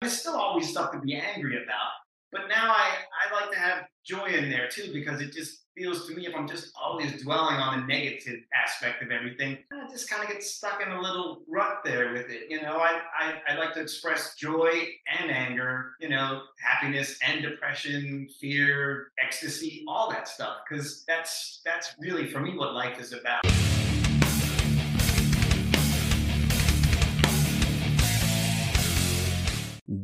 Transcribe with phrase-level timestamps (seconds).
[0.00, 1.90] There's still always stuff to be angry about,
[2.30, 6.06] but now I, I like to have joy in there too because it just feels
[6.06, 10.08] to me if I'm just always dwelling on the negative aspect of everything, I just
[10.10, 12.50] kind of get stuck in a little rut there with it.
[12.50, 14.70] You know, I, I, I like to express joy
[15.18, 20.58] and anger, you know, happiness and depression, fear, ecstasy, all that stuff.
[20.68, 23.46] Cause that's that's really for me what life is about.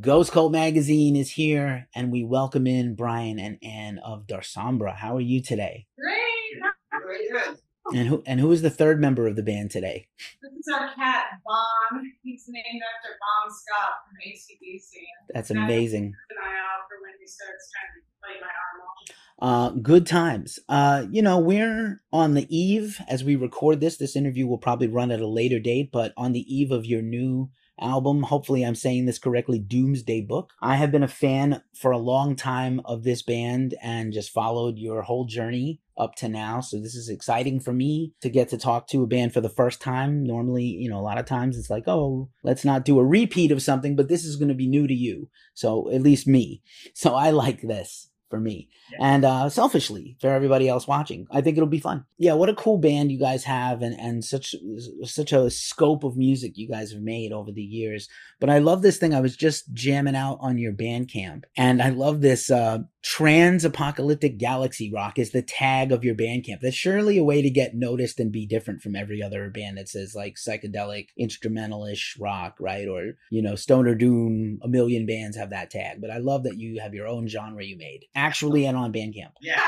[0.02, 4.96] Ghost Cult Magazine is here, and we welcome in Brian and Anne of Darsombra.
[4.96, 5.86] How are you today?
[5.96, 6.60] Great.
[6.90, 7.58] Very good.
[7.94, 10.08] And who and who is the third member of the band today?
[10.42, 12.02] This is our cat, Bon.
[12.24, 14.90] He's named after Bon Scott from ACDC.
[15.32, 16.06] That's amazing.
[16.06, 19.74] An eye out for when he starts trying to bite my arm off.
[19.74, 20.58] Uh, good times.
[20.68, 23.98] Uh, you know, we're on the eve as we record this.
[23.98, 27.02] This interview will probably run at a later date, but on the eve of your
[27.02, 27.50] new
[27.82, 28.22] album.
[28.22, 30.52] Hopefully, I'm saying this correctly Dumesday Book.
[30.62, 34.78] I have been a fan for a long time of this band and just followed
[34.78, 36.60] your whole journey up to now.
[36.60, 39.48] So this is exciting for me to get to talk to a band for the
[39.48, 40.24] first time.
[40.24, 43.52] Normally, you know, a lot of times it's like, oh, let's not do a repeat
[43.52, 45.28] of something, but this is going to be new to you.
[45.54, 46.62] So at least me.
[46.94, 48.96] So I like this for me yeah.
[48.98, 51.26] and uh selfishly for everybody else watching.
[51.30, 52.06] I think it'll be fun.
[52.16, 54.54] Yeah what a cool band you guys have and and such
[55.02, 58.08] such a scope of music you guys have made over the years.
[58.40, 61.90] But i love this thing i was just jamming out on your Bandcamp and i
[61.90, 66.60] love this uh trans apocalyptic galaxy rock is the tag of your Bandcamp.
[66.60, 69.88] That's surely a way to get noticed and be different from every other band that
[69.88, 72.88] says like psychedelic instrumentalish rock right?
[72.88, 76.00] Or you know stoner doom a million bands have that tag.
[76.00, 79.32] But i love that you have your own genre you made actually and on Bandcamp.
[79.40, 79.60] Yeah.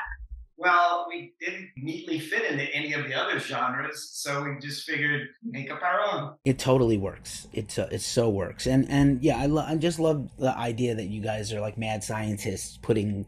[0.56, 5.28] well, we didn't neatly fit into any of the other genres, so we just figured
[5.42, 6.34] make up our own.
[6.44, 7.48] It totally works.
[7.52, 10.94] It uh, it so works, and and yeah, I lo- I just love the idea
[10.94, 13.26] that you guys are like mad scientists putting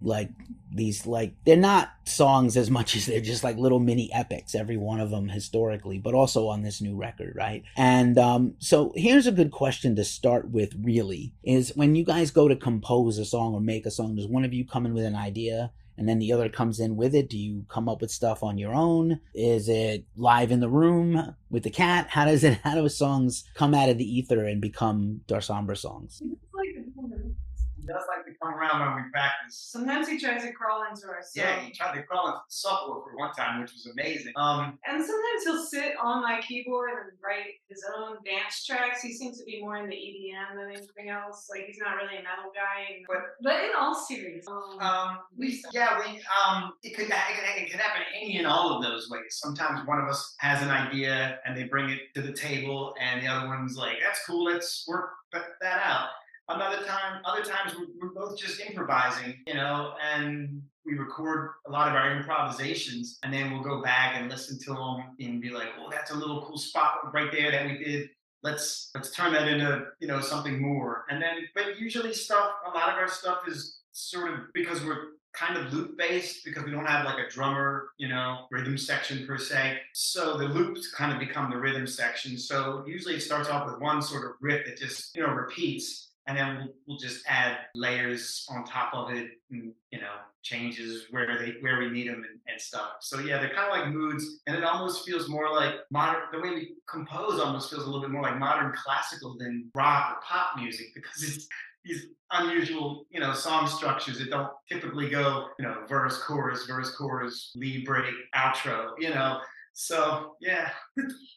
[0.00, 0.30] like
[0.70, 4.76] these like they're not songs as much as they're just like little mini epics every
[4.76, 7.62] one of them historically but also on this new record right?
[7.76, 12.30] And um so here's a good question to start with really is when you guys
[12.30, 14.94] go to compose a song or make a song does one of you come in
[14.94, 17.28] with an idea and then the other comes in with it?
[17.28, 19.20] Do you come up with stuff on your own?
[19.34, 22.06] Is it live in the room with the cat?
[22.10, 26.22] How does it how do songs come out of the ether and become darsombra songs?
[26.54, 29.68] Like come around when we practice.
[29.70, 31.44] Sometimes he tries to crawl into our song.
[31.44, 34.32] Yeah, he tried to crawl into the subwoofer one time, which was amazing.
[34.36, 39.02] Um, and sometimes he'll sit on my keyboard and write his own dance tracks.
[39.02, 41.48] He seems to be more in the EDM than anything else.
[41.50, 43.02] Like he's not really a metal guy.
[43.06, 47.62] But, but in all seriousness, um, um we yeah we um it could, it could
[47.62, 49.22] it could happen any and all of those ways.
[49.30, 53.22] Sometimes one of us has an idea and they bring it to the table, and
[53.22, 56.08] the other one's like, "That's cool, let's work that out."
[56.48, 61.70] Another time, other times we're, we're both just improvising, you know, and we record a
[61.70, 65.50] lot of our improvisations, and then we'll go back and listen to them and be
[65.50, 68.08] like, "Oh, that's a little cool spot right there that we did."
[68.42, 71.04] Let's let's turn that into you know something more.
[71.10, 75.08] And then, but usually stuff, a lot of our stuff is sort of because we're
[75.34, 79.26] kind of loop based because we don't have like a drummer, you know, rhythm section
[79.26, 79.78] per se.
[79.92, 82.38] So the loops kind of become the rhythm section.
[82.38, 86.07] So usually it starts off with one sort of riff that just, you know, repeats
[86.28, 91.38] and then we'll, just add layers on top of it and you know changes where
[91.38, 94.40] they where we need them and, and stuff so yeah they're kind of like moods
[94.46, 98.00] and it almost feels more like modern the way we compose almost feels a little
[98.00, 101.48] bit more like modern classical than rock or pop music because it's
[101.84, 106.94] these unusual, you know, song structures that don't typically go, you know, verse, chorus, verse,
[106.96, 109.40] chorus, lead break, outro, you know.
[109.78, 110.70] So yeah.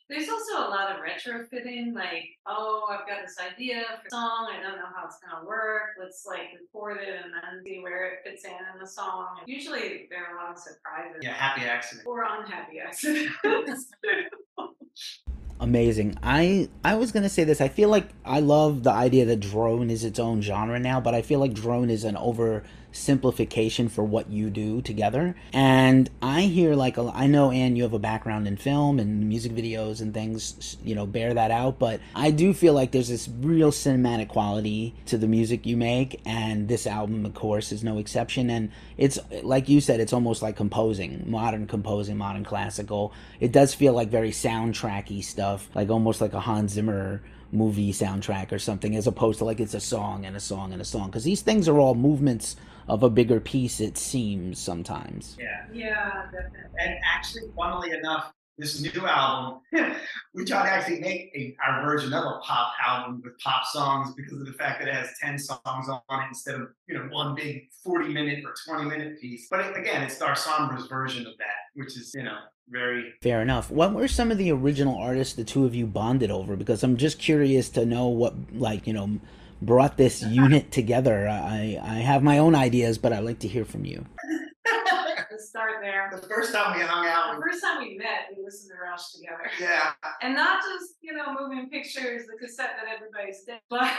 [0.10, 4.50] There's also a lot of retrofitting, like, oh, I've got this idea for a song,
[4.52, 5.92] I don't know how it's gonna work.
[6.00, 9.28] Let's like record it and then see where it fits in in the song.
[9.40, 11.22] And usually there are a lot of surprises.
[11.22, 12.08] Yeah, happy accident.
[12.08, 13.92] Or unhappy accidents.
[15.60, 16.18] amazing.
[16.24, 17.62] I I was gonna say this.
[17.62, 21.14] I feel like I love the idea that drone is its own genre now, but
[21.14, 25.36] I feel like drone is an over simplification for what you do together.
[25.54, 29.28] And I hear like a, I know Anne, you have a background in film and
[29.28, 31.80] music videos and things, you know, bear that out.
[31.80, 36.22] But I do feel like there's this real cinematic quality to the music you make,
[36.26, 38.50] and this album, of course, is no exception.
[38.50, 43.14] And it's like you said, it's almost like composing, modern composing, modern classical.
[43.40, 47.22] It does feel like very soundtracky stuff, like almost like a Hans Zimmer
[47.52, 50.82] movie soundtrack or something as opposed to like it's a song and a song and
[50.82, 52.56] a song because these things are all movements
[52.92, 58.80] of a bigger piece it seems sometimes yeah yeah definitely and actually funnily enough this
[58.80, 59.60] new album,
[60.34, 64.14] we tried to actually make a, our version of a pop album with pop songs
[64.16, 67.08] because of the fact that it has 10 songs on it instead of, you know,
[67.12, 69.48] one big 40 minute or 20 minute piece.
[69.50, 72.38] But it, again, it's Darsombra's version of that, which is, you know,
[72.70, 73.72] very fair enough.
[73.72, 76.56] What were some of the original artists the two of you bonded over?
[76.56, 79.20] Because I'm just curious to know what, like, you know,
[79.62, 81.28] brought this unit together.
[81.28, 84.06] I I have my own ideas, but I'd like to hear from you.
[85.32, 86.10] Let's start there.
[86.12, 89.14] The first time we hung out, the first time we met, we listened to Rush
[89.14, 89.50] together.
[89.62, 89.94] Yeah.
[90.22, 93.90] And not just, you know, moving pictures, the cassette that everybody's did, but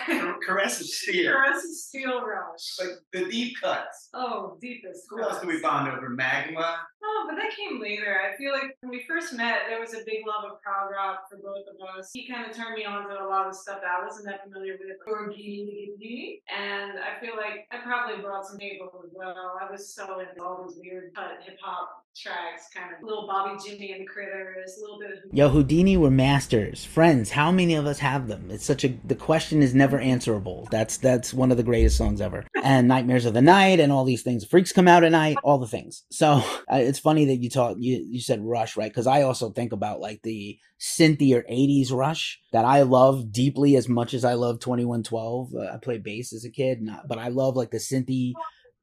[0.47, 1.33] Caress of Steel.
[1.33, 2.79] Caress of Steel Rush.
[2.79, 4.11] Like the deep cuts.
[4.13, 5.07] Oh, deepest.
[5.09, 6.11] Who else did we bond over?
[6.11, 6.77] Magma.
[7.03, 8.21] Oh, but that came later.
[8.21, 11.25] I feel like when we first met, there was a big love of prog rock
[11.31, 12.11] for both of us.
[12.13, 14.45] He kind of turned me on to a lot of stuff that I wasn't that
[14.45, 19.59] familiar with, Orgy, and I feel like I probably brought some people as well.
[19.61, 21.15] I was so into all these weird
[21.45, 25.19] hip hop tracks, kind of little Bobby Jimmy and the Critters, a little bit of.
[25.33, 27.31] Yo, Whodini were masters, friends.
[27.31, 28.51] How many of us have them?
[28.51, 30.69] It's such a the question is never answerable.
[30.71, 32.45] That's that's one of the greatest songs ever.
[32.63, 34.45] And Nightmares of the Night and all these things.
[34.45, 36.05] Freaks come out at night, all the things.
[36.11, 36.43] So
[36.73, 38.91] uh, it's funny that you talk you you said Rush, right?
[38.91, 43.89] Because I also think about like the synthier 80s Rush that I love deeply as
[43.89, 45.55] much as I love 2112.
[45.55, 48.33] Uh, I played bass as a kid, not, but I love like the synthy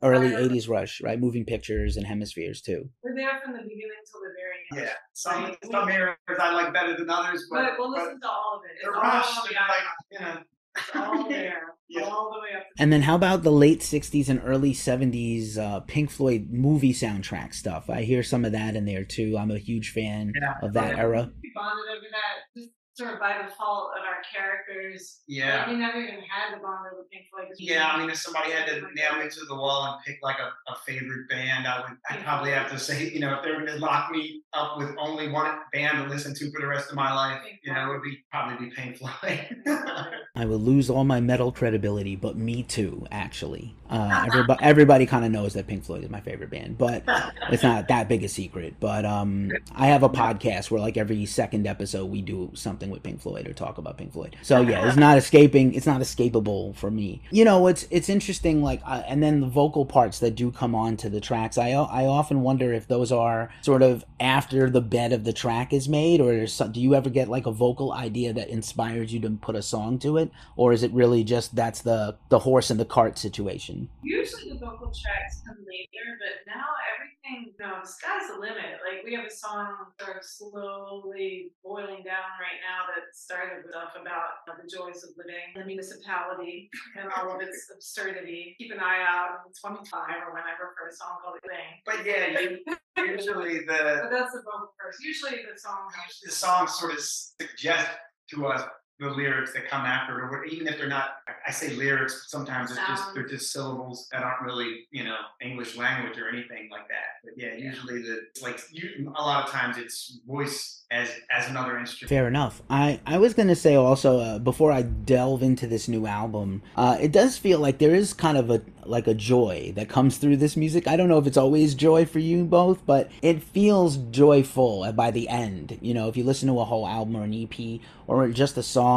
[0.02, 0.50] early Right.
[0.52, 1.20] 80s Rush, right?
[1.20, 2.90] Moving pictures and hemispheres too.
[3.04, 4.90] We're there from the beginning till the very end.
[4.90, 4.96] Yeah.
[5.14, 8.58] Some some areas I like better than others, but, But we'll but listen to all
[8.60, 8.76] of it.
[8.76, 10.44] It's the all rush, on the they're like, you know.
[10.78, 12.04] It's all there, Yeah.
[12.04, 12.66] all the way up.
[12.78, 17.54] And then how about the late 60s and early 70s uh, Pink Floyd movie soundtrack
[17.56, 17.90] stuff?
[17.90, 19.36] I hear some of that in there too.
[19.38, 20.54] I'm a huge fan Yeah.
[20.62, 21.32] of that era.
[21.42, 22.70] We bonded over that just
[23.00, 25.22] sort of by default of our characters.
[25.28, 25.60] Yeah.
[25.60, 27.48] Like, we never even had the bond over Pink Floyd.
[27.48, 30.04] 'cause we Yeah, I mean, if somebody had to nail me to the wall and
[30.06, 33.36] pick like a, a favorite band, I would I'd probably have to say, you know,
[33.36, 36.60] if they were gonna lock me up with only one band to listen to for
[36.60, 39.64] the rest of my life, Pink you know, it would be probably be Pink Floyd.
[40.36, 43.76] I will lose all my metal credibility, but me too, actually.
[43.90, 47.04] Uh, everybody everybody kind of knows that Pink Floyd is my favorite band, but
[47.52, 48.76] it's not that big a secret.
[48.80, 53.04] But um, I have a podcast where like every second episode we do something with
[53.04, 54.36] Pink Floyd or talk about Pink Floyd.
[54.42, 55.74] So yeah, it's not escaping.
[55.74, 57.22] It's not escapable for me.
[57.32, 58.62] You know, it's it's interesting.
[58.62, 61.58] Like, uh, and then the vocal parts that do come on to the tracks.
[61.58, 65.74] I I often wonder if those are sort of after the bed of the track
[65.74, 69.20] is made, or some, do you ever get like a vocal idea that inspires you
[69.22, 72.70] to put a song to it, or is it really just that's the the horse
[72.70, 73.90] and the cart situation?
[74.04, 76.66] Usually the vocal tracks come later, but now
[76.96, 78.80] everything, you know, sky's the limit.
[78.86, 83.72] Like we have a song sort of slowly boiling down right now that started with
[83.72, 86.70] stuff about the joys of living, the municipality,
[87.00, 88.56] and all of its absurdity.
[88.58, 89.92] Keep an eye out in 25
[90.28, 91.82] or whenever for a song called Thing.
[91.86, 92.60] but yeah, you,
[92.98, 95.04] usually But the that's the vocal first.
[95.04, 95.90] Usually the song
[96.24, 97.90] the songs sort of suggest
[98.32, 98.64] to us
[99.00, 101.22] the lyrics that come after it, or even if they're not.
[101.48, 102.26] I say lyrics.
[102.28, 106.70] Sometimes it's just they're just syllables that aren't really you know English language or anything
[106.72, 107.24] like that.
[107.24, 111.78] But yeah, usually the like you, a lot of times it's voice as as another
[111.78, 112.10] instrument.
[112.10, 112.62] Fair enough.
[112.70, 116.98] I, I was gonna say also uh, before I delve into this new album, uh,
[117.00, 120.38] it does feel like there is kind of a like a joy that comes through
[120.38, 120.88] this music.
[120.88, 125.12] I don't know if it's always joy for you both, but it feels joyful by
[125.12, 125.78] the end.
[125.82, 128.64] You know, if you listen to a whole album or an EP or just a
[128.64, 128.89] song,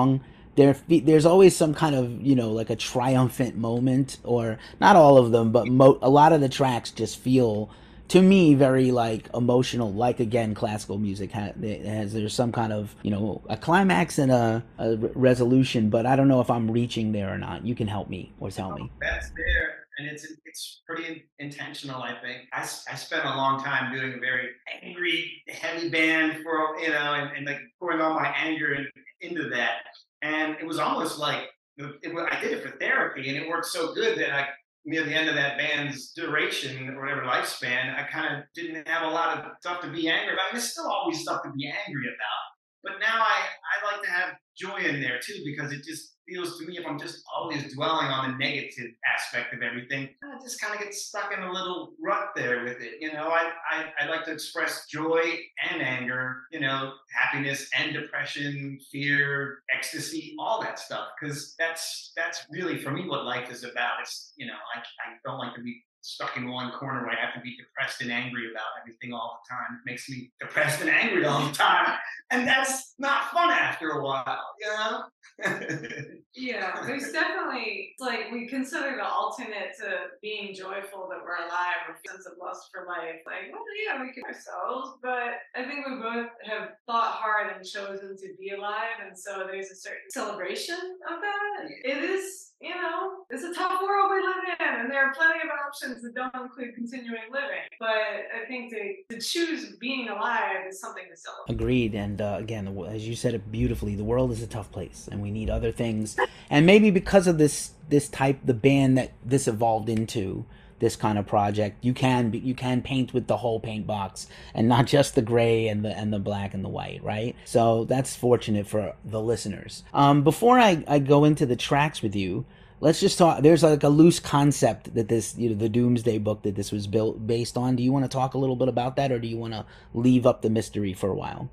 [0.57, 4.97] there fe- there's always some kind of you know like a triumphant moment, or not
[4.97, 7.71] all of them, but mo- a lot of the tracks just feel
[8.09, 11.53] to me very like emotional like again classical music ha-
[11.85, 16.05] has there's some kind of you know a climax and a, a re- resolution but
[16.05, 18.73] i don't know if i'm reaching there or not you can help me or tell
[18.73, 22.03] me oh, That's there, and it's it's pretty in- intentional.
[22.03, 24.51] I think I, spent a long time doing a very
[24.83, 28.87] angry, heavy band for you know, and, and like pouring all my anger in,
[29.23, 29.83] into that,
[30.23, 33.67] and it was almost like the- it, I did it for therapy, and it worked
[33.67, 34.49] so good that I
[34.85, 39.07] near the end of that band's duration or whatever lifespan, I kind of didn't have
[39.07, 40.47] a lot of stuff to be angry about.
[40.51, 42.43] There's still always stuff to be angry about.
[42.83, 46.59] But now I, I like to have joy in there too because it just feels
[46.59, 50.61] to me if I'm just always dwelling on the negative aspect of everything, I just
[50.61, 52.95] kind of get stuck in a little rut there with it.
[53.01, 55.23] You know, I, I, I like to express joy
[55.71, 61.09] and anger, you know, happiness and depression, fear, ecstasy, all that stuff.
[61.21, 64.01] Because that's that's really for me what life is about.
[64.01, 67.25] It's you know, I, I don't like to be stuck in one corner where I
[67.25, 69.81] have to be depressed and angry about everything all the time.
[69.81, 71.97] It makes me depressed and angry all the time.
[72.31, 75.05] And that's not fun after a while, you know?
[76.35, 81.97] yeah, there's definitely like we consider the alternate to being joyful that we're alive or
[82.07, 83.21] sense of lust for life.
[83.27, 87.65] Like, well, yeah, we can ourselves, but I think we both have thought hard and
[87.65, 90.79] chosen to be alive, and so there's a certain celebration
[91.11, 91.71] of that.
[91.85, 95.41] It is you know, it's a tough world we live in, and there are plenty
[95.41, 97.67] of options that don't include continuing living.
[97.81, 101.55] But I think to, to choose being alive is something to celebrate.
[101.55, 101.95] Agreed.
[101.95, 105.21] And uh, again, as you said it beautifully, the world is a tough place, and
[105.21, 106.17] we need other things.
[106.51, 110.47] And maybe because of this this type, the band that this evolved into
[110.83, 114.69] this kind of project you can you can paint with the whole paint box and
[114.69, 117.37] not just the gray and the and the black and the white right?
[117.45, 119.85] So that's fortunate for the listeners.
[119.95, 122.45] Um, before I, I go into the tracks with you
[122.81, 126.43] let's just talk there's like a loose concept that this you know the Dumesday Book
[126.43, 127.77] that this was built based on.
[127.77, 129.65] Do you want to talk a little bit about that or do you want to
[129.95, 131.49] leave up the mystery for a while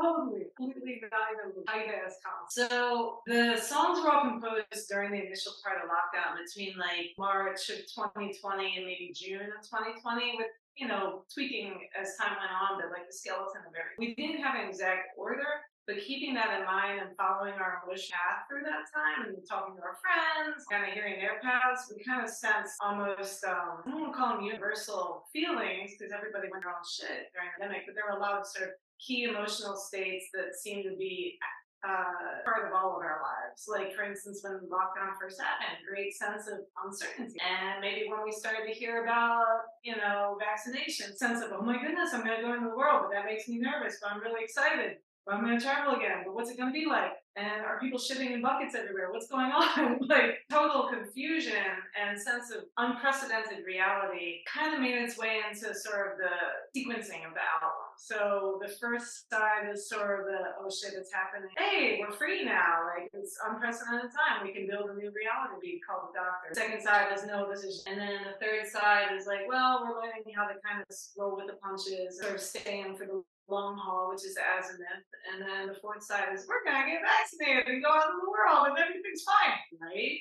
[0.00, 2.14] Totally, completely valuable as
[2.50, 7.70] So the songs were all composed during the initial part of lockdown between like March
[7.70, 12.80] of 2020 and maybe June of 2020 with you know, tweaking as time went on,
[12.80, 13.98] but like the skeleton of everything.
[13.98, 18.08] We didn't have an exact order, but keeping that in mind and following our wish
[18.08, 22.02] path through that time and talking to our friends, kind of hearing their paths, we
[22.02, 26.48] kind of sense almost, um, I don't want to call them universal feelings because everybody
[26.48, 28.74] went their own shit during the pandemic, but there were a lot of sort of
[28.96, 31.36] key emotional states that seemed to be
[31.84, 33.68] uh, part of all of our lives.
[33.68, 37.36] Like, for instance, when lockdown first happened, great sense of uncertainty.
[37.44, 41.76] And maybe when we started to hear about, you know, vaccination, sense of, oh my
[41.76, 44.24] goodness, I'm going to go into the world, but that makes me nervous, but I'm
[44.24, 44.96] really excited.
[45.26, 47.12] But I'm going to travel again, but what's it going to be like?
[47.36, 49.10] And are people shitting in buckets everywhere?
[49.10, 49.98] What's going on?
[50.06, 51.66] like total confusion
[51.98, 56.30] and sense of unprecedented reality kind of made its way into sort of the
[56.76, 57.90] sequencing of the album.
[57.96, 61.50] So the first side is sort of the oh shit, it's happening.
[61.58, 62.86] Hey, we're free now.
[62.86, 64.46] Like it's unprecedented time.
[64.46, 65.58] We can build a new reality.
[65.58, 66.54] We called the doctor.
[66.54, 67.82] Second side is no, this is.
[67.88, 70.86] And then the third side is like, well, we're learning how to kind of
[71.18, 75.08] roll with the punches, sort of staying for the long haul, which is azimuth.
[75.32, 78.30] And then the fourth side is we're gonna get vaccinated and go out in the
[78.30, 80.18] world and everything's fine, right?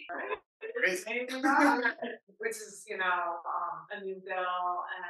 [2.37, 5.03] which is, you know, um, a new bill and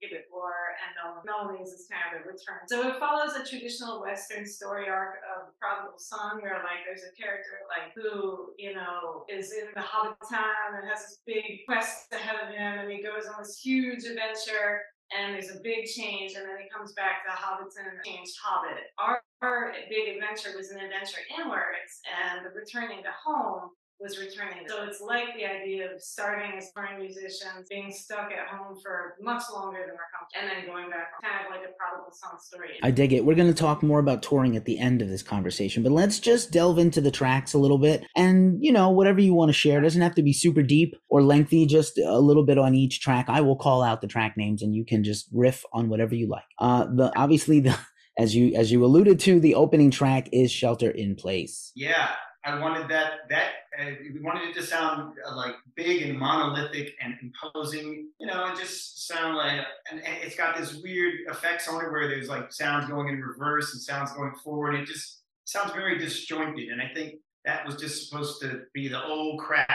[0.00, 2.64] Gibbet Lore and Mellow Knees is kind of a return.
[2.66, 7.04] So it follows a traditional Western story arc of the prodigal son where like there's
[7.04, 11.68] a character like who, you know, is in the Hobbit town and has this big
[11.68, 15.86] quest ahead of him and he goes on this huge adventure and there's a big
[15.86, 18.94] change, and then he comes back to Hobbiton and changed Hobbit.
[18.98, 24.68] Our, our big adventure was an adventure inwards, and the returning to home was returning.
[24.68, 29.16] So it's like the idea of starting as touring musicians, being stuck at home for
[29.20, 32.40] much longer than we're comfortable, and then going back, kind of like a prodigal son
[32.40, 32.80] story.
[32.82, 33.24] I dig it.
[33.24, 36.18] We're going to talk more about touring at the end of this conversation, but let's
[36.18, 38.06] just delve into the tracks a little bit.
[38.16, 40.94] And, you know, whatever you want to share, it doesn't have to be super deep
[41.08, 43.26] or lengthy, just a little bit on each track.
[43.28, 46.28] I will call out the track names and you can just riff on whatever you
[46.28, 46.44] like.
[46.58, 47.76] Uh, the obviously the
[48.18, 52.08] as you as you alluded to, the opening track is "Shelter in Place." Yeah,
[52.44, 56.94] I wanted that that uh, we wanted it to sound uh, like big and monolithic
[57.02, 61.68] and imposing, you know, and just sound like and, and, it's got this weird effects
[61.68, 64.74] on it where there's like sounds going in reverse and sounds going forward.
[64.74, 69.04] It just sounds very disjointed, and I think that was just supposed to be the
[69.04, 69.68] old crap.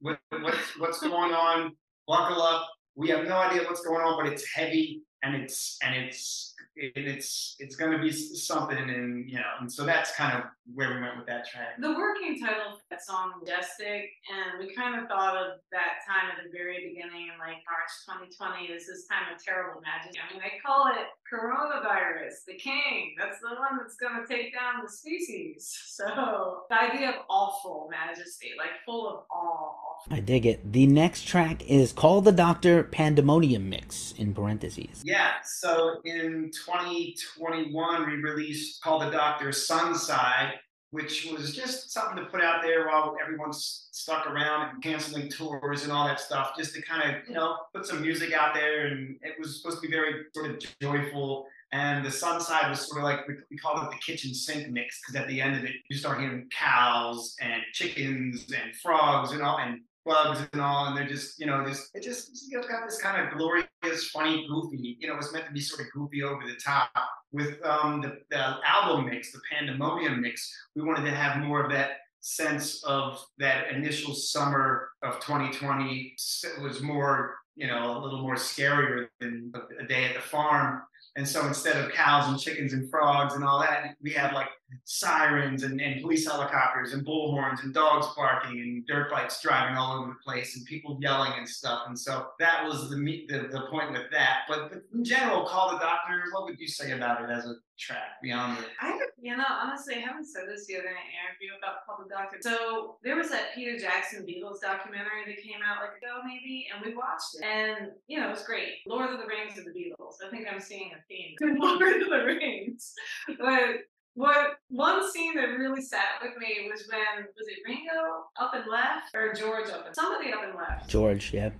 [0.00, 1.74] What, what's what's going on?
[2.06, 2.68] Buckle up.
[2.94, 7.56] We have no idea what's going on, but it's heavy and it's and it's it's
[7.58, 11.00] it's going to be something and you know and so that's kind of where we
[11.00, 15.08] went with that track the working title for that song majestic and we kind of
[15.08, 19.32] thought of that time at the very beginning in like march 2020 is this time
[19.32, 23.96] of terrible majesty i mean they call it coronavirus the king that's the one that's
[23.96, 29.24] going to take down the species so the idea of awful majesty like full of
[29.30, 30.72] awe I dig it.
[30.72, 35.02] The next track is Call the Doctor Pandemonium Mix in parentheses.
[35.04, 40.54] Yeah, so in 2021, we released Call the Doctor Sunside,
[40.90, 45.82] which was just something to put out there while everyone's stuck around and canceling tours
[45.82, 48.86] and all that stuff, just to kind of, you know, put some music out there.
[48.86, 51.46] And it was supposed to be very sort of joyful.
[51.72, 55.00] And the Sunside was sort of like, we, we called it the kitchen sink mix,
[55.00, 59.42] because at the end of it, you start hearing cows and chickens and frogs and
[59.42, 62.66] all, and bugs and all, and they're just, you know, this it just you know,
[62.66, 64.96] got this kind of glorious, funny, goofy.
[65.00, 66.90] You know, it's meant to be sort of goofy over the top.
[67.32, 71.70] With um, the, the album mix, the Pandemonium mix, we wanted to have more of
[71.72, 76.16] that sense of that initial summer of 2020
[76.60, 80.82] was more, you know, a little more scarier than a day at the farm.
[81.16, 84.48] And so instead of cows and chickens and frogs and all that, we have like
[84.84, 90.00] sirens and, and police helicopters and bullhorns and dogs barking and dirt bikes driving all
[90.00, 91.82] over the place and people yelling and stuff.
[91.86, 92.96] And so that was the
[93.28, 94.40] the, the point with that.
[94.48, 96.22] But, in general, call the doctor.
[96.32, 98.66] What would you say about it as a track beyond it?
[98.80, 102.38] I, you know, honestly, I haven't said this the other interview about Call the Doctor.
[102.40, 106.84] So there was that Peter Jackson Beatles documentary that came out like ago maybe, and
[106.84, 108.82] we watched it, and you know, it was great.
[108.86, 110.16] Lord of the Rings of the Beatles.
[110.26, 111.36] I think I'm seeing a theme.
[111.60, 112.92] Lord of the Rings,
[113.38, 118.54] but what one scene that really sat with me was when was it Ringo up
[118.54, 120.88] and left or George up and somebody up and left.
[120.88, 121.50] George, yeah.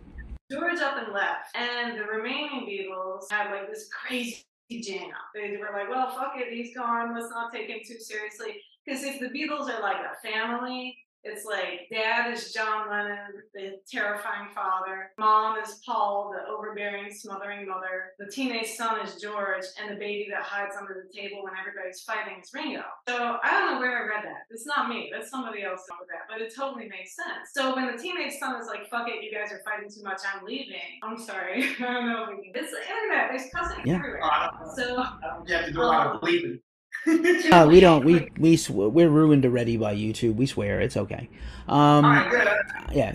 [0.50, 5.10] George up and left, and the remaining Beatles had like this crazy jam.
[5.34, 7.14] They were like, "Well, fuck it, he's gone.
[7.14, 10.96] Let's not take him too seriously." Because if the Beatles are like a family,
[11.26, 15.11] it's like dad is John Lennon, the terrifying father.
[15.18, 18.12] Mom is Paul, the overbearing, smothering mother.
[18.18, 22.00] The teenage son is George, and the baby that hides under the table when everybody's
[22.02, 22.85] fighting is Ringo.
[23.09, 24.47] So I don't know where I read that.
[24.50, 25.11] It's not me.
[25.12, 27.50] That's somebody else wrote that, but it totally makes sense.
[27.54, 30.21] So when the teenage son is like, "Fuck it, you guys are fighting too much.
[30.33, 31.64] I'm leaving." I'm sorry.
[31.80, 32.25] I don't know.
[32.25, 32.62] If we can.
[32.62, 33.30] It's the internet.
[33.30, 33.97] There's cussing Yeah.
[33.97, 34.25] everywhere.
[34.25, 35.04] Uh, So
[35.47, 36.61] you have to do a lot of bleeping.
[37.46, 38.04] Uh, we don't.
[38.04, 40.34] We we sw- we're ruined already by YouTube.
[40.34, 41.28] We swear it's okay.
[41.68, 42.48] Um, All right, good.
[42.92, 43.14] yeah.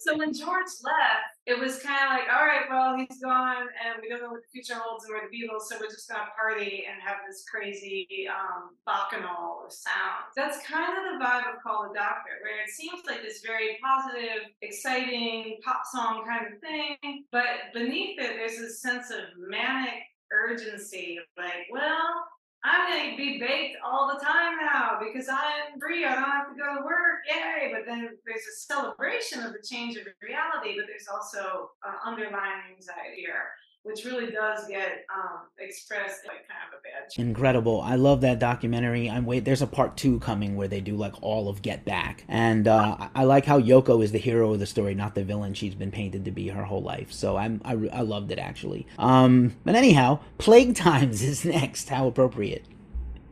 [0.00, 4.00] So when George left, it was kind of like, all right, well, he's gone, and
[4.02, 6.28] we don't know what the future holds, and we're the Beatles, so we're just gonna
[6.36, 10.30] party and have this crazy um, bacchanal of sounds.
[10.36, 13.78] That's kind of the vibe of Call the Doctor, where it seems like this very
[13.82, 19.94] positive, exciting pop song kind of thing, but beneath it, there's this sense of manic
[20.30, 22.26] urgency, like, well.
[22.64, 26.04] I'm gonna be baked all the time now because I'm free.
[26.04, 27.22] I don't have to go to work.
[27.28, 27.70] Yay!
[27.72, 32.74] But then there's a celebration of the change of reality, but there's also uh, underlying
[32.74, 33.50] anxiety here,
[33.86, 36.92] which really does get um, expressed like kind of a bad.
[37.24, 37.80] Incredible.
[37.80, 39.08] I love that documentary.
[39.08, 39.44] I'm wait.
[39.44, 42.96] There's a part two coming where they do like all of Get Back, and uh,
[42.98, 45.74] I- I like how Yoko is the hero of the story, not the villain she's
[45.74, 47.12] been painted to be her whole life.
[47.12, 48.86] So I'm I, I loved it actually.
[48.98, 51.88] Um, but anyhow, Plague Times is next.
[51.88, 52.64] How appropriate.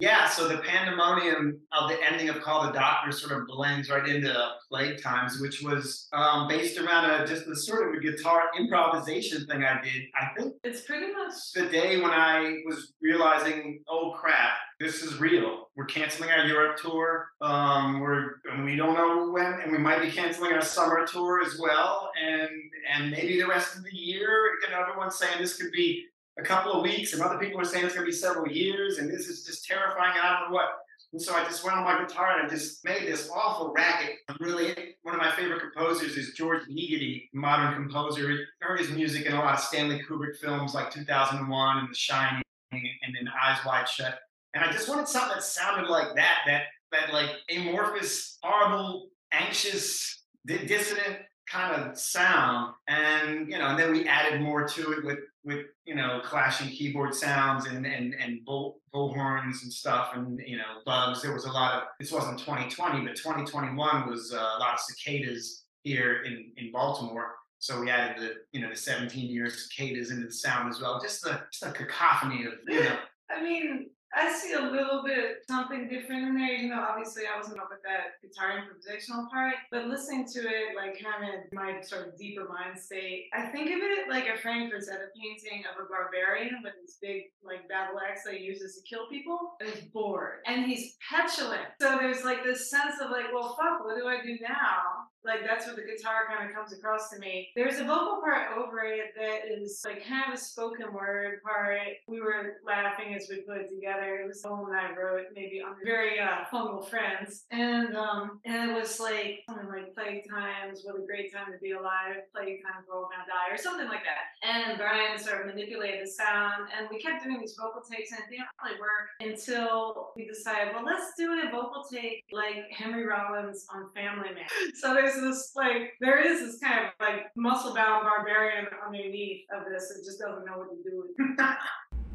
[0.01, 4.07] Yeah, so the pandemonium of the ending of Call the Doctor sort of blends right
[4.07, 4.35] into
[4.69, 9.47] Plague Times, which was um, based around a just the sort of a guitar improvisation
[9.47, 10.03] thing I did.
[10.21, 15.21] I think It's pretty much the day when I was realizing, oh crap, this is
[15.21, 15.69] real.
[15.77, 17.29] We're canceling our Europe tour.
[17.41, 21.41] Um, we're and we don't know when, and we might be canceling our summer tour
[21.41, 22.51] as well, and
[22.93, 24.29] and maybe the rest of the year.
[24.63, 26.05] You know, everyone's saying this could be
[26.39, 28.99] a couple of weeks, and other people are saying it's going to be several years,
[28.99, 30.15] and this is just terrifying.
[30.21, 30.69] I don't know what.
[31.13, 34.17] And so I just went on my guitar and I just made this awful racket.
[34.29, 38.37] I'm really one of my favorite composers is George Ligeti, modern composer.
[38.61, 42.43] Heard his music in a lot of Stanley Kubrick films like 2001 and The Shining
[42.73, 42.83] and
[43.17, 44.19] then Eyes Wide Shut.
[44.55, 50.25] And I just wanted something that sounded like that, that that like amorphous, horrible, anxious,
[50.47, 51.19] dissonant
[51.49, 52.75] kind of sound.
[52.89, 56.69] And you know, and then we added more to it with with you know clashing
[56.69, 61.23] keyboard sounds and and and bull, bullhorns and stuff and you know bugs.
[61.23, 64.81] There was a lot of this wasn't 2020, but 2021 was uh, a lot of
[64.81, 67.35] cicadas here in in Baltimore.
[67.59, 71.01] So we added the you know the 17 year cicadas into the sound as well.
[71.01, 72.99] Just the just a cacophony of you know
[73.31, 77.37] I mean, I see a little bit something different in there, even though obviously I
[77.37, 79.55] wasn't up with that guitar improvisational part.
[79.71, 83.71] But listening to it, like kind of my sort of deeper mind state, I think
[83.71, 87.99] of it like a Frank Frazetta painting of a barbarian with this big like battle
[87.99, 89.57] axe that he uses to kill people.
[89.61, 91.69] And he's bored and he's petulant.
[91.81, 95.11] So there's like this sense of like, well, fuck, what do I do now?
[95.25, 97.51] Like that's where the guitar kind of comes across to me.
[97.57, 101.79] There's a vocal part over it that is like kind of a spoken word part.
[102.07, 104.21] We were laughing as we put it together.
[104.23, 106.45] It was the one I wrote, maybe on very uh,
[106.89, 111.53] friends, and um, and it was like something like "Plague Times, what a great time
[111.53, 114.35] to be alive." Plague Times, we're all die, or something like that.
[114.47, 118.21] And Brian sort of manipulated the sound, and we kept doing these vocal takes, and
[118.21, 123.07] it didn't really work until we decided, well, let's do a vocal take like Henry
[123.07, 124.45] Rollins on Family Man.
[124.75, 129.65] So there's this like there is this kind of like muscle bound barbarian underneath of
[129.71, 131.39] this that just doesn't know what to do with.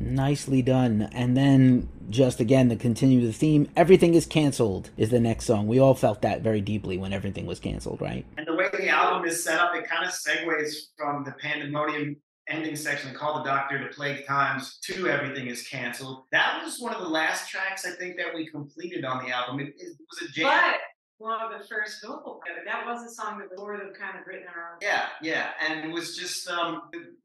[0.01, 1.09] Nicely done.
[1.12, 5.67] And then, just again, to continue the theme, Everything is Cancelled is the next song.
[5.67, 8.25] We all felt that very deeply when everything was canceled, right?
[8.38, 12.15] And the way the album is set up, it kind of segues from the pandemonium
[12.47, 16.23] ending section, Call the Doctor to Plague Times, to Everything is Canceled.
[16.31, 19.59] That was one of the last tracks I think that we completed on the album.
[19.59, 20.45] It, it was a jam.
[20.45, 20.79] But
[21.19, 22.63] one of the first vocal together.
[22.65, 24.79] That was a song that was sort of kind of written around.
[24.82, 26.84] Yeah, yeah, and it was just um,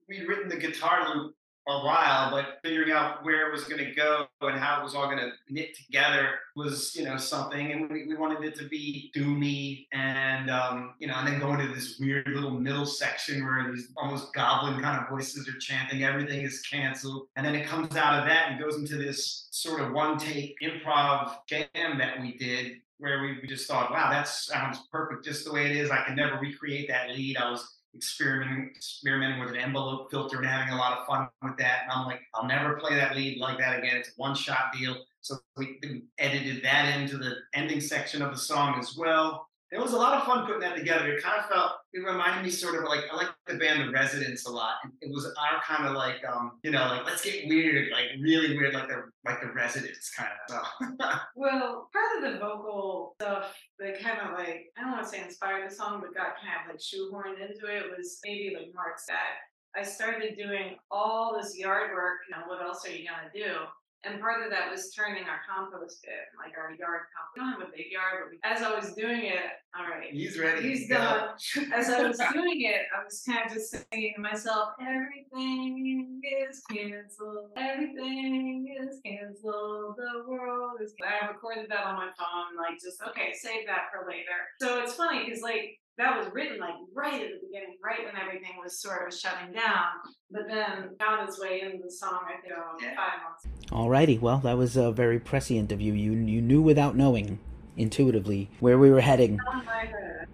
[0.09, 1.35] we'd written the guitar loop
[1.67, 4.95] a while, but figuring out where it was going to go and how it was
[4.95, 7.73] all going to knit together was, you know, something.
[7.73, 11.55] And we, we wanted it to be doomy and, um, you know, and then go
[11.55, 16.05] into this weird little middle section where these almost goblin kind of voices are chanting,
[16.05, 17.29] everything is canceled.
[17.37, 20.57] And then it comes out of that and goes into this sort of one take
[20.63, 25.45] improv jam that we did where we, we just thought, wow, that sounds perfect just
[25.45, 25.91] the way it is.
[25.91, 27.37] I can never recreate that lead.
[27.37, 31.57] I was experimenting experimenting with an envelope filter and having a lot of fun with
[31.59, 31.83] that.
[31.85, 33.97] And I'm like, I'll never play that lead like that again.
[33.97, 34.97] It's a one shot deal.
[35.21, 35.79] So we
[36.19, 40.15] edited that into the ending section of the song as well it was a lot
[40.15, 41.09] of fun putting that together.
[41.09, 43.93] It kind of felt it reminded me sort of like I like the band The
[43.93, 44.77] Residents a lot.
[45.01, 48.57] It was our kind of like um, you know, like let's get weird, like really
[48.57, 50.63] weird, like the like the Residents kind of.
[50.79, 51.09] So.
[51.37, 55.23] well, part of the vocal stuff that kind of like I don't want to say
[55.23, 59.07] inspired the song, but got kind of like shoehorned into it was maybe like Mark's
[59.07, 59.43] that
[59.77, 62.19] I started doing all this yard work.
[62.29, 63.67] You know, what else are you gonna do?
[64.07, 67.33] And part of that was turning our compost pit, like our yard compost.
[67.35, 70.13] We don't have a big yard, but we, as I was doing it, all right,
[70.13, 70.69] he's ready.
[70.69, 71.31] He's done.
[71.75, 76.63] as I was doing it, I was kind of just saying to myself, everything is
[76.71, 77.51] canceled.
[77.57, 79.97] Everything is canceled.
[79.97, 80.95] The world is.
[81.03, 84.39] I recorded that on my phone, like just okay, save that for later.
[84.61, 88.21] So it's funny because like that was written like right at the beginning, right when
[88.21, 89.85] everything was sort of shutting down.
[90.31, 92.95] But then found its way into the song, I think, oh, yeah.
[92.97, 93.71] five months.
[93.71, 95.93] Alrighty, well, that was a very prescient of you.
[95.93, 97.39] You you knew without knowing
[97.77, 99.39] intuitively where we were heading.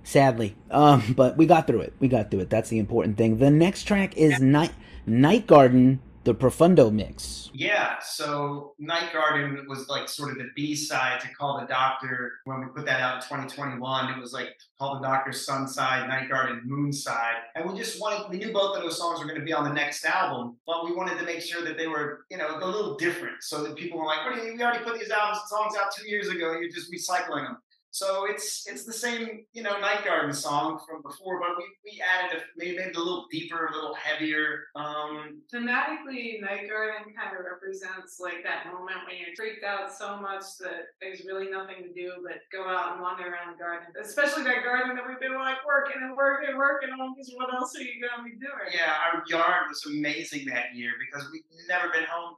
[0.02, 1.92] Sadly, um, but we got through it.
[2.00, 2.50] We got through it.
[2.50, 3.38] That's the important thing.
[3.38, 4.72] The next track is Night
[5.06, 7.50] Night Garden the Profundo mix.
[7.52, 12.34] Yeah, so Night Garden was like sort of the B side to Call the Doctor.
[12.44, 16.08] When we put that out in 2021, it was like Call the Doctor Sun Side,
[16.08, 17.34] Night Garden Moon Side.
[17.56, 19.64] And we just wanted, we knew both of those songs were going to be on
[19.64, 22.64] the next album, but we wanted to make sure that they were, you know, a
[22.64, 25.40] little different so that people were like, what do you, we already put these albums,
[25.48, 27.56] songs out two years ago, you're just recycling them.
[27.90, 32.00] So it's it's the same, you know, Night Garden song from before, but we, we
[32.00, 34.66] added a maybe made it a little deeper, a little heavier.
[34.76, 40.16] Um thematically Night Garden kind of represents like that moment when you're freaked out so
[40.18, 43.88] much that there's really nothing to do but go out and wander around the garden.
[44.00, 47.52] Especially that garden that we've been like working and working and working on because what
[47.52, 48.70] else are you gonna be doing?
[48.72, 52.34] Yeah, our yard was amazing that year because we've never been home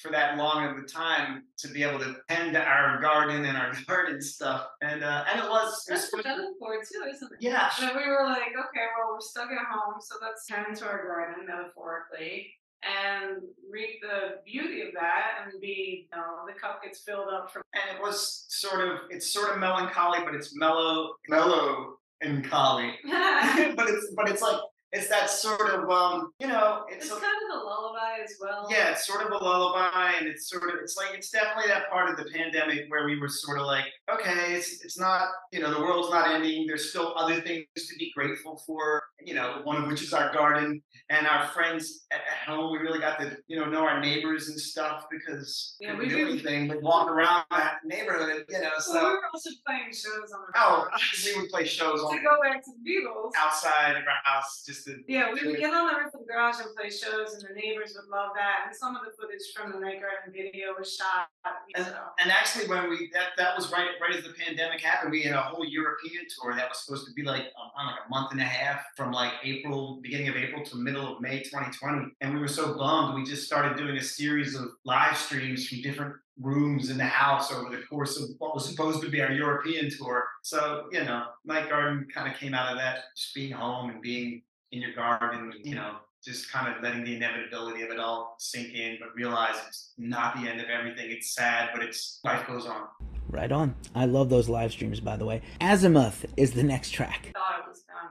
[0.00, 3.56] for that long of a time to be able to tend to our garden and
[3.56, 4.66] our garden stuff.
[4.82, 7.38] And uh, and it was it was done for too, isn't it?
[7.40, 7.70] Yeah.
[7.80, 11.06] And we were like, okay, well we're stuck at home, so let's tend to our
[11.06, 17.00] garden metaphorically and reap the beauty of that and be you know the cup gets
[17.00, 21.10] filled up from and it was sort of it's sort of melancholy but it's mellow
[21.28, 24.58] mellow and collie but it's but it's like
[24.92, 28.34] it's that sort of um, you know, it's, it's a, kind of a lullaby as
[28.40, 28.66] well.
[28.68, 31.88] Yeah, it's sort of a lullaby, and it's sort of it's like it's definitely that
[31.90, 35.60] part of the pandemic where we were sort of like, okay, it's it's not you
[35.60, 36.66] know the world's not ending.
[36.66, 39.02] There's still other things to be grateful for.
[39.22, 42.72] You know, one of which is our garden and our friends at, home.
[42.72, 46.18] We really got to you know know our neighbors and stuff because yeah, we do
[46.18, 48.44] anything but walk around that neighborhood.
[48.48, 50.40] You know, so well, we were also playing shows on.
[50.56, 50.88] Oh,
[51.26, 52.16] we would play shows on.
[52.16, 53.30] To go back to the Beatles.
[53.38, 56.56] Outside of our house, just yeah, we would get on the roof of the garage
[56.60, 58.66] and play shows, and the neighbors would love that.
[58.66, 61.28] And some of the footage from the Night Garden video was shot.
[61.74, 61.86] And,
[62.20, 65.34] and actually, when we that that was right right as the pandemic happened, we had
[65.34, 68.32] a whole European tour that was supposed to be like uh, on like a month
[68.32, 72.12] and a half from like April, beginning of April to middle of May 2020.
[72.20, 75.82] And we were so bummed, we just started doing a series of live streams from
[75.82, 79.30] different rooms in the house over the course of what was supposed to be our
[79.30, 80.24] European tour.
[80.42, 84.00] So, you know, Night Garden kind of came out of that, just being home and
[84.00, 88.36] being in your garden, you know, just kind of letting the inevitability of it all
[88.38, 91.10] sink in, but realize it's not the end of everything.
[91.10, 92.84] It's sad, but it's life goes on.
[93.28, 93.74] Right on.
[93.94, 95.42] I love those live streams, by the way.
[95.60, 97.32] Azimuth is the next track.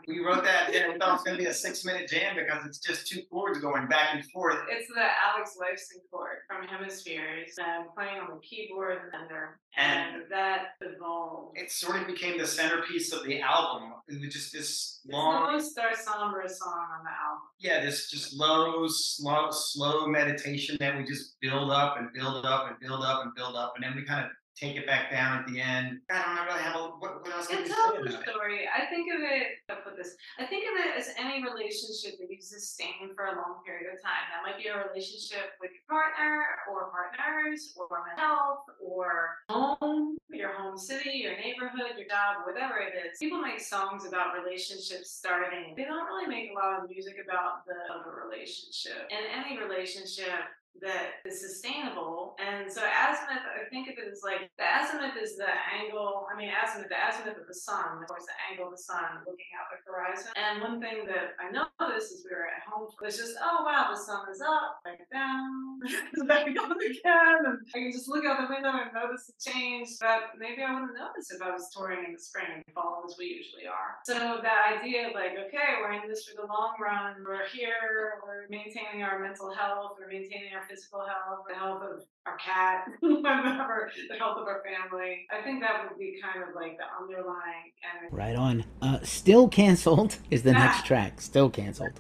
[0.10, 2.36] We wrote that and We thought it was going to be a six minute jam
[2.36, 4.58] because it's just two chords going back and forth.
[4.68, 9.60] It's the Alex Lifeson chord from Hemispheres and playing on the keyboard and there.
[9.78, 11.60] And, and that evolved.
[11.60, 13.94] It sort of became the centerpiece of the album.
[14.08, 15.56] It was just this long.
[15.56, 17.44] It's the most somber song on the album.
[17.60, 22.68] Yeah, this just low, slow, slow meditation that we just build up and build up
[22.68, 23.74] and build up and build up.
[23.76, 26.02] And then we kind of take it back down at the end.
[26.12, 28.30] I don't really have a what, what else can It you say about it?
[28.30, 28.68] story.
[28.68, 29.64] I think of it.
[29.84, 30.16] Put this.
[30.38, 34.02] I think of it as any relationship that you sustain for a long period of
[34.04, 34.28] time.
[34.28, 40.18] That might be a relationship with your partner, or partners, or mental health, or home,
[40.30, 43.18] your home city, your neighborhood, your job, whatever it is.
[43.18, 45.74] People make songs about relationships starting.
[45.78, 49.08] They don't really make a lot of music about the other relationship.
[49.10, 50.52] In any relationship
[50.82, 52.36] that is sustainable.
[52.40, 56.28] And so azimuth, I think of it as like the azimuth is the angle.
[56.32, 59.24] I mean, azimuth, the azimuth of the sun, of course, the angle of the sun
[59.28, 60.32] looking out the horizon.
[60.40, 63.92] And one thing that I noticed as we were at home was just, oh wow,
[63.92, 65.84] the sun is up, back down,
[66.28, 70.00] back up again, and I can just look out the window and notice the change
[70.00, 73.16] that maybe I wouldn't notice if I was touring in the spring and fall as
[73.20, 74.00] we usually are.
[74.06, 77.24] So that idea of like, okay, we're in this for the long run.
[77.26, 78.22] We're here.
[78.24, 80.00] We're maintaining our mental health.
[80.00, 84.62] We're maintaining our physical health, the health of our cat, whatever, the health of our
[84.64, 85.26] family.
[85.32, 88.16] I think that would be kind of like the underlying energy.
[88.16, 88.66] Right on.
[88.82, 91.22] Uh, still canceled is the next track.
[91.22, 91.92] Still canceled.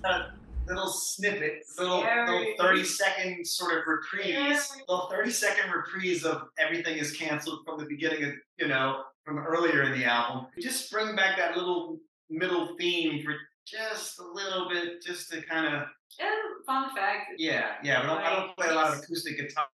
[0.67, 4.83] little snippet, little, little 30 second sort of reprise, Scary.
[4.87, 9.39] little 30 second reprise of everything is canceled from the beginning of, you know, from
[9.39, 10.47] earlier in the album.
[10.59, 11.97] Just bring back that little
[12.29, 13.33] middle theme for
[13.65, 15.83] just a little bit, just to kind of,
[16.19, 18.01] And fun fact, yeah, yeah.
[18.07, 19.67] But I don't play a lot of acoustic guitar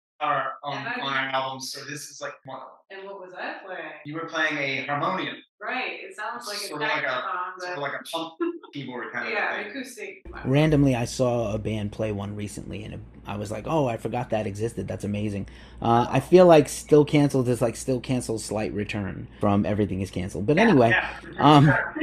[0.63, 3.55] on, And I- on our albums, so this is like one and what was I
[3.65, 3.91] playing?
[4.05, 7.73] You were playing a harmonium, Right, it sounds like a Sort of like a- sort
[7.73, 8.33] of like a pump
[8.73, 9.67] keyboard kind of yeah, thing.
[9.69, 10.25] acoustic.
[10.45, 14.31] Randomly, I saw a band play one recently, and I was like, "Oh, I forgot
[14.31, 14.87] that existed.
[14.87, 15.47] That's amazing."
[15.81, 20.09] Uh, I feel like Still Canceled is like Still Canceled slight return from Everything is
[20.11, 20.45] Canceled.
[20.47, 21.65] But anyway, Yeah, um,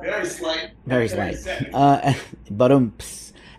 [0.00, 0.70] very slight.
[0.86, 1.36] very Very slight.
[1.36, 1.74] slight.
[1.74, 2.14] Uh,
[2.50, 2.94] but um,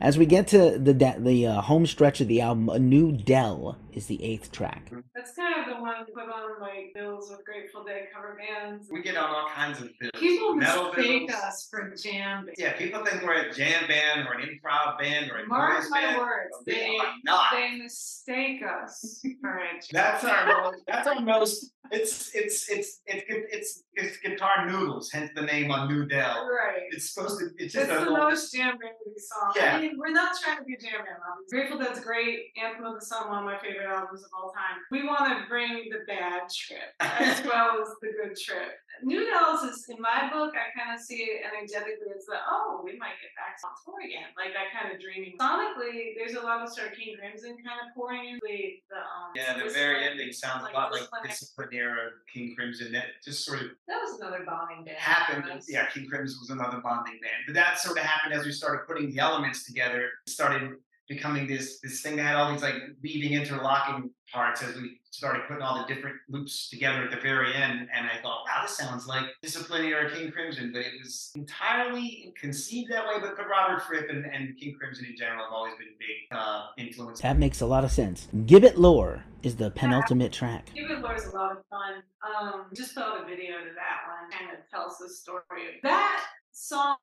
[0.02, 3.12] as we get to the da- the uh, home stretch of the album, a new
[3.12, 4.86] Dell is the eighth track.
[4.88, 4.99] Mm-hmm.
[5.15, 8.88] That's kind of the one we put on like bills with Grateful Dead cover bands.
[8.91, 10.12] We get on all kinds of bills.
[10.15, 11.41] People Metal mistake bills.
[11.41, 12.60] us for jam bands.
[12.60, 15.89] Yeah, people think we're a jam band or an improv band or a Mark noise
[15.89, 16.17] my band.
[16.19, 17.45] words, We they are not.
[17.52, 19.82] they mistake us for a jam.
[19.91, 25.32] That's our most, that's our most it's it's it's it's it's it's guitar noodles, hence
[25.36, 26.47] the name on New Dell.
[26.47, 26.84] Right.
[26.91, 29.54] It's supposed to it's It's just a the little most jam band song.
[29.56, 29.75] Yeah.
[29.78, 31.17] I mean, we're not trying to be a jam band.
[31.32, 31.58] Obviously.
[31.58, 32.39] Grateful Dead's great.
[32.63, 34.82] Anthem of the Sun, one of my favorite albums of all time.
[34.92, 38.80] We want to bring the bad trip as well as the good trip.
[39.02, 42.82] New Dells is, in my book, I kind of see it energetically as the, oh,
[42.84, 44.28] we might get back on tour again.
[44.36, 45.39] Like that kind of dreaming.
[45.39, 48.39] Sonically, there's a lot of sort of King Crimson kind of pouring in.
[48.44, 51.24] The, the, um, Yeah, the very ending sounds a lot like Discipline.
[51.30, 52.92] Discipline era King Crimson.
[52.92, 54.98] That just sort of That was another bonding band.
[54.98, 55.63] happened.
[55.70, 57.48] Yeah, King Crimson was another bonding band.
[57.48, 60.10] But that sort of happened as we started putting the elements together.
[60.28, 60.76] Started
[61.10, 65.44] becoming this this thing that had all these like weaving interlocking parts as we started
[65.48, 67.88] putting all the different loops together at the very end.
[67.94, 72.34] And I thought, wow, this sounds like Discipline era King Crimson, but it was entirely
[72.39, 73.15] conceived that way.
[73.20, 76.68] But, but Robert Fripp and, and King Crimson in general have always been big uh,
[76.78, 77.22] influence.
[77.22, 78.28] That makes a lot of sense.
[78.46, 80.70] Gibbet Lore is the penultimate track.
[80.76, 82.04] Gibbet Lore is a lot of fun.
[82.24, 84.32] Um, just saw the video to that one.
[84.32, 85.42] Kind of tells the story.
[85.50, 86.98] of That song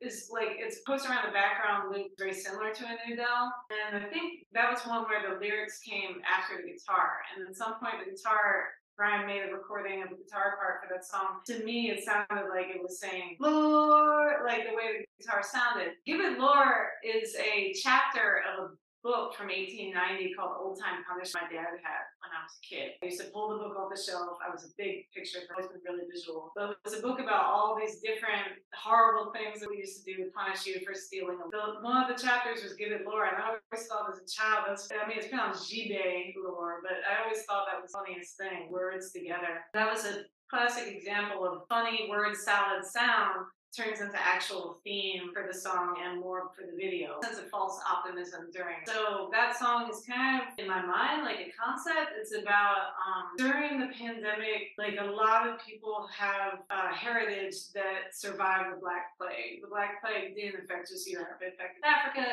[0.00, 3.52] is like it's posted around the background loop, very similar to a new Dell.
[3.88, 7.22] And I think that was one where the lyrics came after the guitar.
[7.36, 8.68] And at some point, the guitar.
[8.96, 11.40] Brian made a recording of the guitar part for that song.
[11.46, 15.92] To me, it sounded like it was saying "Lore," like the way the guitar sounded.
[16.06, 21.48] Gibbet Lore is a chapter of a book from 1890 called Old Time Punish my
[21.48, 23.00] dad had when I was a kid.
[23.00, 24.36] I used to pull the book off the shelf.
[24.44, 26.52] I was a big picture, been really visual.
[26.54, 30.04] But it was a book about all these different horrible things that we used to
[30.04, 31.40] do to punish you for stealing.
[31.50, 34.68] The, one of the chapters was Gibbet Lore, and I always thought as a child,
[34.68, 38.36] that's, I mean, it's pronounced Gibe Lore, but I always thought that was the funniest
[38.36, 39.64] thing, words together.
[39.72, 45.46] That was a classic example of funny word salad sound turns into actual theme for
[45.46, 47.20] the song and more for the video.
[47.22, 48.76] Sense of false optimism during.
[48.86, 52.12] So that song is kind of in my mind like a concept.
[52.18, 58.12] It's about um, during the pandemic, like a lot of people have uh, heritage that
[58.12, 59.62] survived the Black Plague.
[59.62, 62.26] The Black Plague didn't affect just Europe; it affected Africa.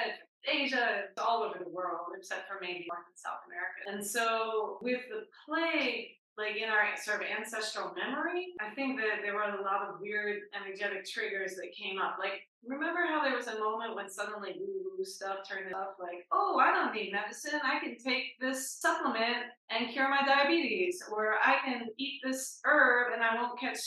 [0.50, 3.84] Asia, all over the world, except for maybe North and South America.
[3.92, 9.24] And so, with the plague, like in our sort of ancestral memory, I think that
[9.24, 12.18] there were a lot of weird energetic triggers that came up.
[12.20, 16.28] Like, remember how there was a moment when suddenly woo woo stuff turned up like,
[16.32, 17.60] oh, I don't need medicine.
[17.64, 23.14] I can take this supplement and cure my diabetes, or I can eat this herb
[23.14, 23.80] and I won't catch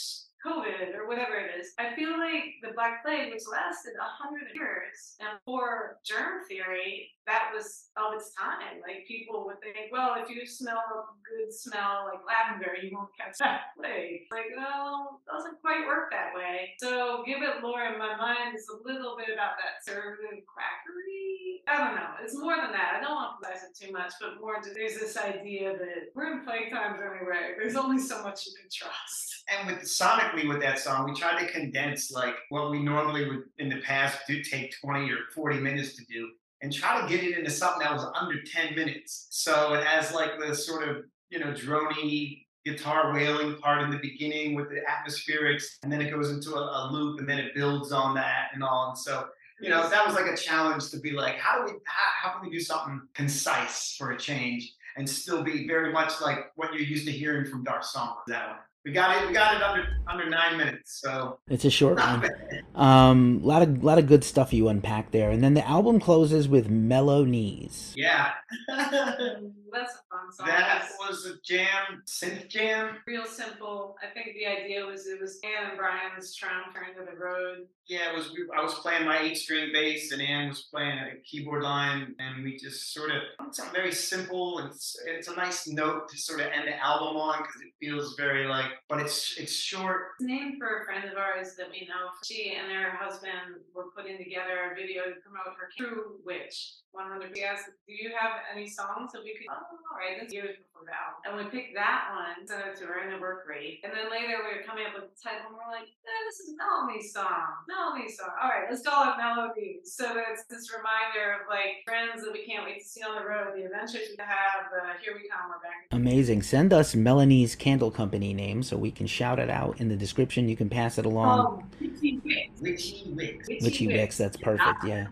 [0.45, 1.73] COVID or whatever it is.
[1.77, 7.11] I feel like the Black Plague, which lasted a hundred years, and for germ theory,
[7.27, 8.81] that was of its time.
[8.81, 13.13] Like people would think, well, if you smell a good smell like lavender, you won't
[13.17, 14.25] catch that plague.
[14.31, 16.73] Like, well, doesn't quite work that way.
[16.79, 21.61] So Gibbet lore in my mind is a little bit about that conservative quackery.
[21.67, 22.17] I don't know.
[22.23, 22.97] It's more than that.
[22.97, 26.11] I don't want to emphasize it too much, but more just, there's this idea that
[26.15, 27.53] we're in plague times anyway.
[27.57, 29.43] There's only so much you can trust.
[29.47, 29.87] And with
[30.31, 33.81] sonically with that song, we tried to condense like what we normally would in the
[33.81, 36.29] past do take 20 or 40 minutes to do
[36.61, 39.27] and try to get it into something that was under 10 minutes.
[39.31, 40.97] So it has like the sort of,
[41.29, 46.11] you know, drony guitar wailing part in the beginning with the atmospherics, and then it
[46.11, 48.89] goes into a, a loop and then it builds on that and all.
[48.89, 49.25] And so
[49.61, 52.33] you know, that was like a challenge to be like, how do we, how, how
[52.33, 56.73] can we do something concise for a change and still be very much like what
[56.73, 58.15] you're used to hearing from Darsombra?
[58.25, 58.57] That one.
[58.83, 59.27] We got it.
[59.27, 61.01] We got it under under nine minutes.
[61.01, 62.27] So it's a short one.
[62.73, 66.47] Um, lot of lot of good stuff you unpack there, and then the album closes
[66.47, 68.31] with "Mellow Knees." Yeah,
[68.67, 70.47] that's a fun song.
[70.47, 72.97] That was a jam, synth jam.
[73.05, 73.95] Real simple.
[74.01, 77.17] I think the idea was it was Ann and Brian's trying to turn to the
[77.17, 77.67] road.
[77.91, 78.31] Yeah, it was.
[78.57, 82.41] I was playing my eight string bass, and Ann was playing a keyboard line, and
[82.41, 84.59] we just sort of something very simple.
[84.59, 87.73] And it's, it's a nice note to sort of end the album on because it
[87.85, 90.11] feels very like, but it's it's short.
[90.21, 92.11] It's named for a friend of ours that we know.
[92.23, 96.75] She and her husband were putting together a video to promote her True Witch.
[96.91, 100.19] One of the asked, "Do you have any songs that we could?" Oh, all right,
[100.19, 103.21] this years before Val, and we picked that one, sent it to her, and it
[103.21, 103.79] worked great.
[103.83, 106.39] And then later we were coming up with the title, and we're like, eh, "This
[106.43, 109.79] is Melody's song, Melody's song." All right, let's call it Melody.
[109.87, 113.23] So that's this reminder of like friends that we can't wait to see on the
[113.23, 114.67] road, the adventures we have.
[114.75, 115.87] Uh, here we come, we're back.
[115.91, 116.43] Amazing.
[116.43, 120.49] Send us Melanie's Candle Company name so we can shout it out in the description.
[120.49, 121.39] You can pass it along.
[121.39, 122.59] Oh, Witchy Wicks.
[122.59, 123.47] Witchy Wicks.
[123.63, 124.17] Witchy Wicks.
[124.17, 124.83] That's perfect.
[124.83, 125.07] Yeah.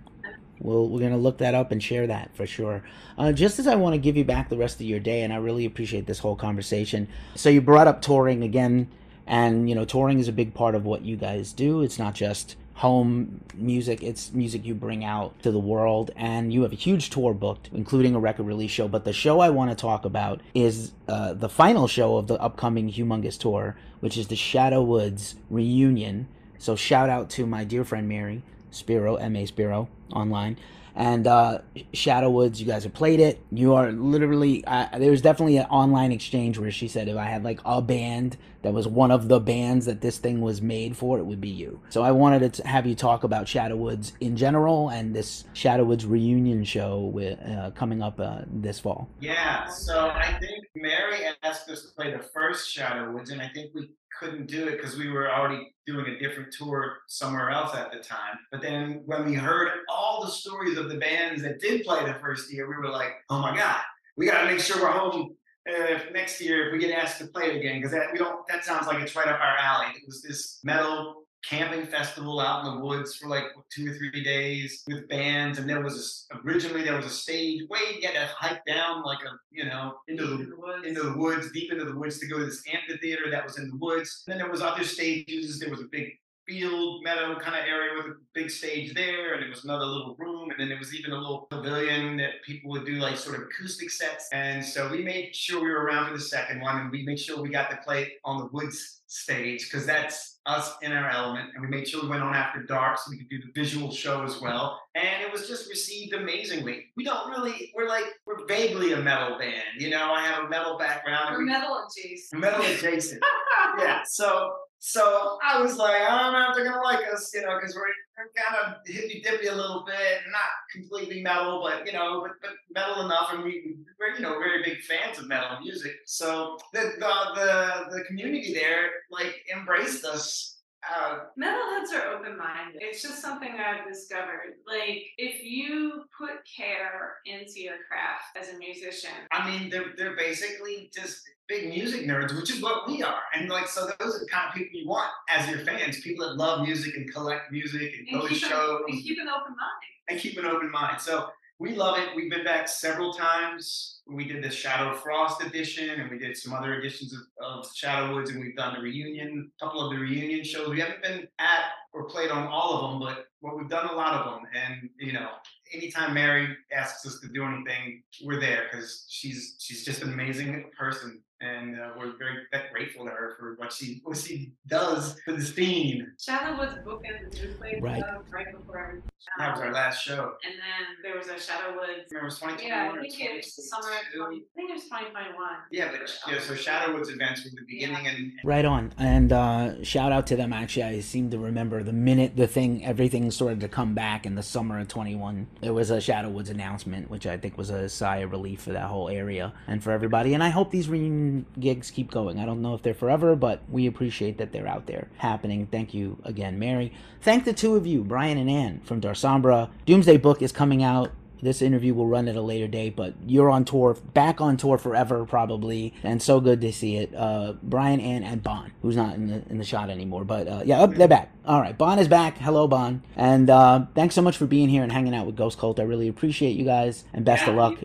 [0.60, 2.84] We'll, we're going to look that up and share that for sure.
[3.17, 5.32] Uh, just as I want to give you back the rest of your day, and
[5.32, 7.08] I really appreciate this whole conversation.
[7.36, 8.89] So, you brought up touring again,
[9.26, 11.82] and you know, touring is a big part of what you guys do.
[11.82, 16.12] It's not just home music, it's music you bring out to the world.
[16.15, 18.88] And you have a huge tour booked, including a record release show.
[18.88, 22.36] But the show I want to talk about is uh, the final show of the
[22.36, 26.30] upcoming Humongous Tour, which is the Shadow Woods reunion.
[26.58, 29.45] So, shout out to my dear friend Mary Spiro, M.A.
[29.45, 30.58] Spiro, online.
[30.95, 31.60] And uh,
[31.93, 33.41] Shadow Woods, you guys have played it.
[33.52, 37.24] You are literally, uh, there was definitely an online exchange where she said if I
[37.26, 40.98] had like a band that was one of the bands that this thing was made
[40.98, 41.80] for, it would be you.
[41.88, 45.86] So I wanted to have you talk about Shadow Woods in general and this Shadow
[45.86, 49.08] Woods reunion show with, uh, coming up uh, this fall.
[49.22, 53.48] Yeah, so I think Mary asked us to play the first Shadow Woods, and I
[53.48, 57.75] think we couldn't do it because we were already doing a different tour somewhere else
[57.75, 58.38] at the time.
[58.51, 62.15] But then when we heard all the stories of the bands that did play the
[62.15, 63.82] first year, we were like, oh my God,
[64.17, 65.36] we got to make sure we're home
[65.69, 68.47] uh, next year if we get asked to play it again because that we don't
[68.47, 69.88] that sounds like it's right up our alley.
[69.95, 74.23] It was this metal camping festival out in the woods for like two or three
[74.23, 78.13] days with bands and there was a, originally there was a stage way you had
[78.13, 81.86] to hike down like a you know into the, the into the woods deep into
[81.86, 84.23] the woods to go to this amphitheater that was in the woods.
[84.28, 85.60] And then there was other stages.
[85.60, 86.10] There was a big
[86.47, 90.15] field meadow kind of area with a big stage there and it was another little
[90.17, 93.36] room and then there was even a little pavilion that people would do like sort
[93.36, 94.28] of acoustic sets.
[94.34, 97.19] And so we made sure we were around for the second one and we made
[97.19, 101.50] sure we got to play on the woods stage because that's us in our element
[101.54, 103.92] and we made sure we went on after dark so we could do the visual
[103.92, 104.82] show as well.
[104.96, 106.88] And it was just received amazingly.
[106.98, 110.12] We don't really we're like we're vaguely a metal band you know?
[110.12, 111.34] I have a metal background.
[111.34, 112.42] We're we, metal adjacent.
[112.42, 113.24] Metal adjacent.
[113.78, 117.42] Yeah so so I was like, I don't know if they're gonna like us, you
[117.42, 117.82] know, because we're,
[118.18, 120.42] we're kind of hippy dippy a little bit, not
[120.74, 124.63] completely metal, but you know, but, but metal enough, and we, we're you know very
[124.63, 125.98] big fans of metal music.
[126.06, 132.82] So the the the, the community there like embraced us uh, Metalheads are open minded.
[132.82, 134.56] It's just something I've discovered.
[134.65, 140.15] Like, if you put care into your craft as a musician, I mean, they're, they're
[140.15, 143.22] basically just big music nerds, which is what we are.
[143.36, 146.28] And like, so those are the kind of people you want as your fans people
[146.28, 148.82] that love music and collect music and, and go to shows.
[148.88, 149.84] And keep an open mind.
[150.10, 151.02] And keep an open mind.
[151.02, 152.08] So we love it.
[152.15, 154.00] We've been back several times.
[154.08, 158.15] We did the Shadow Frost edition, and we did some other editions of, of Shadow
[158.15, 160.69] Woods, and we've done the reunion, a couple of the reunion shows.
[160.69, 163.93] We haven't been at or played on all of them, but well, we've done a
[163.93, 164.43] lot of them.
[164.56, 165.30] And you know,
[165.74, 170.69] anytime Mary asks us to do anything, we're there because she's she's just an amazing
[170.78, 172.36] person and uh, we're very
[172.74, 176.12] grateful to her for what she what she does for the scene.
[176.19, 178.04] Shadowwood's book and the new place Right.
[178.04, 179.09] uh, right before everything.
[179.38, 180.34] That was our last show.
[180.45, 182.12] And then there was a Shadow Woods.
[182.12, 184.36] Remember, it was 2021 Yeah, I think it was summer 20.
[184.36, 185.49] I think it was 2021.
[185.72, 188.93] Yeah, but yeah, so Shadow Woods events were the beginning and Right on.
[188.97, 190.53] And uh, shout out to them.
[190.53, 194.36] Actually, I seem to remember the minute the thing, everything started to come back in
[194.36, 195.47] the summer of 21.
[195.61, 198.72] There was a Shadow Woods announcement, which I think was a sigh of relief for
[198.72, 200.34] that whole area and for everybody.
[200.34, 202.39] And I hope these reunion gigs keep going.
[202.39, 205.67] I don't know if they're forever, but we appreciate that they're out there happening.
[205.67, 206.93] Thank you again, Mary.
[207.22, 209.70] Thank the two of you, Brian and Ann from Darsombra.
[209.86, 213.49] Dumesday Book is coming out this interview will run at a later date, but you're
[213.49, 217.14] on tour, back on tour forever, probably, and so good to see it.
[217.16, 220.62] Uh, Brian and and Bon, who's not in the in the shot anymore, but uh,
[220.66, 221.32] yeah, oh, they're back.
[221.45, 222.38] All right, Bon is back.
[222.38, 225.57] Hello, Bon, and uh, thanks so much for being here and hanging out with Ghost
[225.57, 225.80] Cult.
[225.80, 227.80] I really appreciate you guys, and best of luck.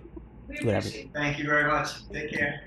[0.49, 0.89] We Whatever.
[1.15, 2.09] thank you very much.
[2.11, 2.67] Take care.